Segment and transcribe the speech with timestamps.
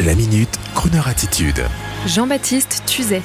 [0.00, 1.62] La minute, Kroneur attitude.
[2.04, 3.22] Jean-Baptiste Tuzet.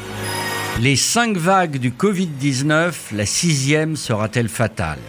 [0.80, 5.00] Les cinq vagues du Covid-19, la sixième sera-t-elle fatale?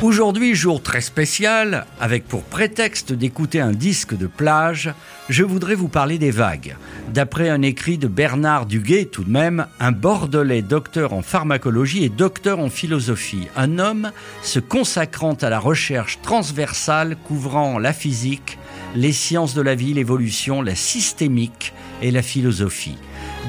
[0.00, 4.94] Aujourd'hui, jour très spécial, avec pour prétexte d'écouter un disque de plage,
[5.28, 6.76] je voudrais vous parler des vagues.
[7.08, 12.08] D'après un écrit de Bernard Duguay, tout de même, un Bordelais docteur en pharmacologie et
[12.08, 14.12] docteur en philosophie, un homme
[14.42, 18.57] se consacrant à la recherche transversale couvrant la physique,
[18.94, 22.98] les sciences de la vie, l'évolution, la systémique et la philosophie.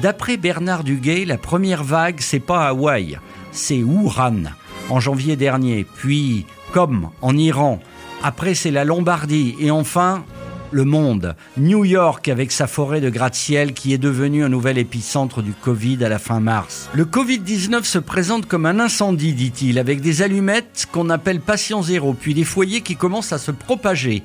[0.02, 3.18] D'après Bernard Duguay, la première vague, c'est pas Hawaï,
[3.52, 4.52] c'est Wuhan
[4.88, 7.80] en janvier dernier, puis comme en Iran,
[8.22, 9.56] après c'est la Lombardie.
[9.60, 10.24] Et enfin
[10.70, 11.34] le monde.
[11.56, 16.04] New York avec sa forêt de gratte-ciel qui est devenue un nouvel épicentre du Covid
[16.04, 16.88] à la fin mars.
[16.94, 22.14] Le Covid-19 se présente comme un incendie, dit-il, avec des allumettes qu'on appelle patient zéro,
[22.14, 24.22] puis des foyers qui commencent à se propager.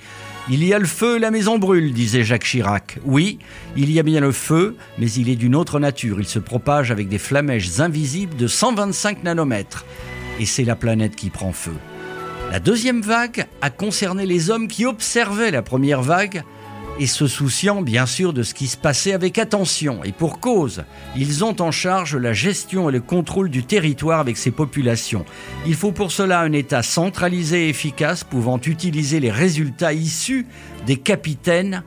[0.50, 3.00] Il y a le feu, la maison brûle, disait Jacques Chirac.
[3.04, 3.40] Oui,
[3.76, 6.20] il y a bien le feu, mais il est d'une autre nature.
[6.20, 9.86] Il se propage avec des flamèches invisibles de 125 nanomètres
[10.40, 11.74] et c'est la planète qui prend feu.
[12.52, 16.44] La deuxième vague a concerné les hommes qui observaient la première vague
[17.00, 20.04] et se souciant bien sûr de ce qui se passait avec attention.
[20.04, 20.84] Et pour cause,
[21.16, 25.26] ils ont en charge la gestion et le contrôle du territoire avec ces populations.
[25.66, 30.46] Il faut pour cela un État centralisé et efficace pouvant utiliser les résultats issus
[30.86, 31.82] des capitaines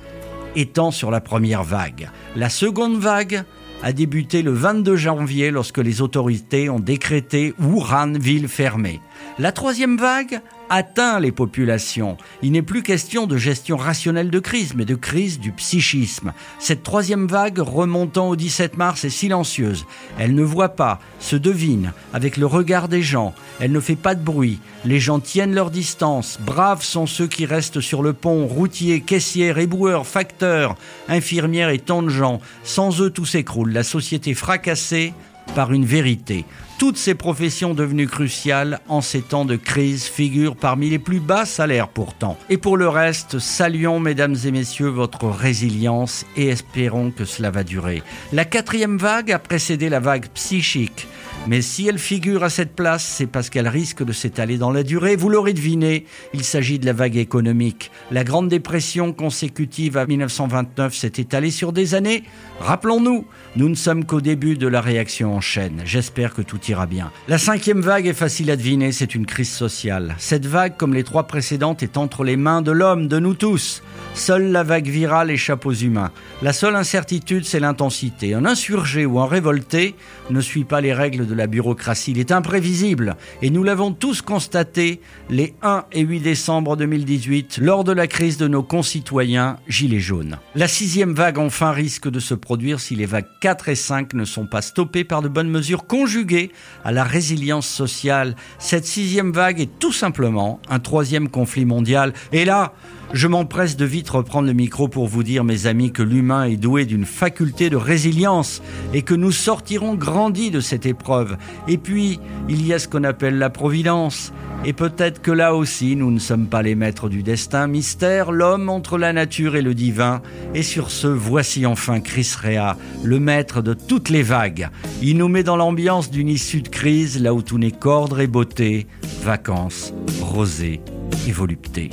[0.56, 2.10] étant sur la première vague.
[2.34, 3.44] La seconde vague
[3.84, 9.00] a débuté le 22 janvier lorsque les autorités ont décrété Wuhan ville fermée.
[9.38, 10.40] La troisième vague
[10.70, 12.16] atteint les populations.
[12.42, 16.32] Il n'est plus question de gestion rationnelle de crise, mais de crise du psychisme.
[16.58, 19.86] Cette troisième vague remontant au 17 mars est silencieuse.
[20.18, 23.34] Elle ne voit pas, se devine, avec le regard des gens.
[23.60, 24.60] Elle ne fait pas de bruit.
[24.84, 26.38] Les gens tiennent leur distance.
[26.40, 30.76] Braves sont ceux qui restent sur le pont, routiers, caissières, éboueurs, facteurs,
[31.08, 32.40] infirmières et tant de gens.
[32.62, 33.72] Sans eux, tout s'écroule.
[33.72, 35.12] La société fracassée
[35.54, 36.44] par une vérité.
[36.78, 41.44] Toutes ces professions devenues cruciales en ces temps de crise figurent parmi les plus bas
[41.44, 42.38] salaires pourtant.
[42.50, 47.64] Et pour le reste, saluons mesdames et messieurs votre résilience et espérons que cela va
[47.64, 48.02] durer.
[48.32, 51.08] La quatrième vague a précédé la vague psychique.
[51.48, 54.82] Mais si elle figure à cette place, c'est parce qu'elle risque de s'étaler dans la
[54.82, 55.16] durée.
[55.16, 56.04] Vous l'aurez deviné,
[56.34, 57.90] il s'agit de la vague économique.
[58.10, 62.22] La Grande Dépression consécutive à 1929 s'est étalée sur des années.
[62.60, 63.24] Rappelons-nous,
[63.56, 65.80] nous ne sommes qu'au début de la réaction en chaîne.
[65.86, 67.10] J'espère que tout ira bien.
[67.28, 70.16] La cinquième vague est facile à deviner, c'est une crise sociale.
[70.18, 73.82] Cette vague, comme les trois précédentes, est entre les mains de l'homme, de nous tous.
[74.18, 76.10] Seule la vague virale échappe aux humains.
[76.42, 78.34] La seule incertitude, c'est l'intensité.
[78.34, 79.94] Un insurgé ou un révolté
[80.28, 82.10] ne suit pas les règles de la bureaucratie.
[82.10, 83.16] Il est imprévisible.
[83.42, 88.38] Et nous l'avons tous constaté les 1 et 8 décembre 2018 lors de la crise
[88.38, 90.38] de nos concitoyens gilets jaunes.
[90.56, 94.24] La sixième vague enfin risque de se produire si les vagues 4 et 5 ne
[94.24, 96.50] sont pas stoppées par de bonnes mesures conjuguées
[96.84, 98.34] à la résilience sociale.
[98.58, 102.12] Cette sixième vague est tout simplement un troisième conflit mondial.
[102.32, 102.72] Et là,
[103.12, 106.56] je m'empresse de vite reprendre le micro pour vous dire, mes amis, que l'humain est
[106.56, 108.62] doué d'une faculté de résilience
[108.94, 111.36] et que nous sortirons grandis de cette épreuve.
[111.66, 114.32] Et puis, il y a ce qu'on appelle la providence.
[114.64, 117.68] Et peut-être que là aussi, nous ne sommes pas les maîtres du destin.
[117.68, 120.20] Mystère, l'homme entre la nature et le divin.
[120.54, 124.68] Et sur ce, voici enfin Chris Rea, le maître de toutes les vagues.
[125.00, 128.26] Il nous met dans l'ambiance d'une issue de crise, là où tout n'est qu'ordre et
[128.26, 128.86] beauté,
[129.22, 130.80] vacances, rosée
[131.28, 131.90] et volupté.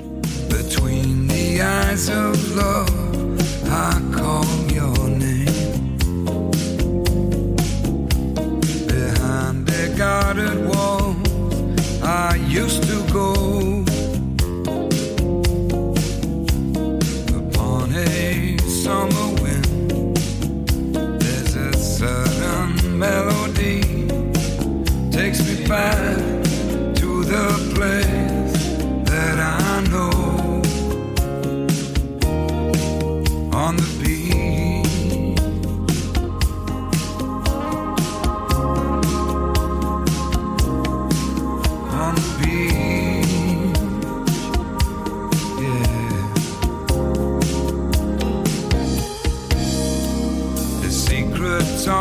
[2.55, 2.94] Love,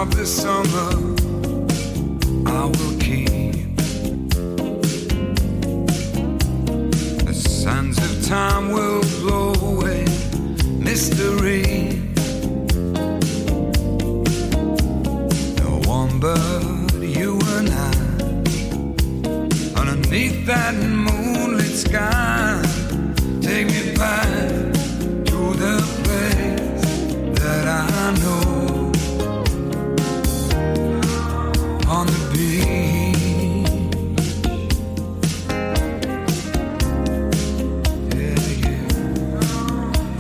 [0.05, 1.24] of the summer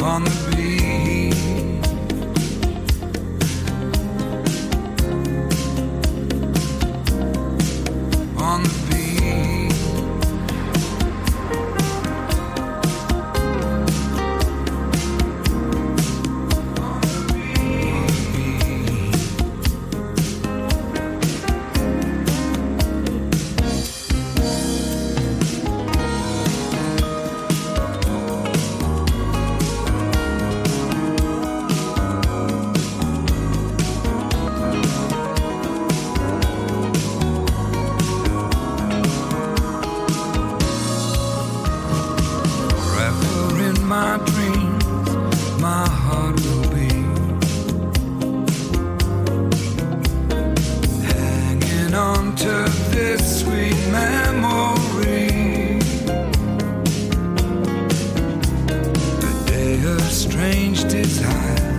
[0.04, 1.73] on the beach.
[60.24, 61.70] Strange desire,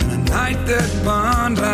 [0.00, 1.73] and a night that burned like